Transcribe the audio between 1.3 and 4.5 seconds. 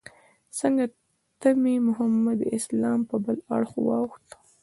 ته مې محمد اسلام په بل اړخ واوښت.